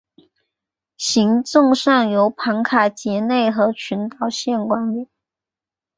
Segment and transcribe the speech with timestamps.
[0.97, 5.07] 行政上由庞卡杰内和群岛县管理。